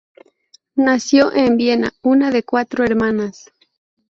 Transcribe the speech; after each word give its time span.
Nació 0.77 1.31
en 1.31 1.57
Viena, 1.57 1.91
una 2.01 2.31
de 2.31 2.41
cuatro 2.41 2.83
hermanas. 2.83 3.51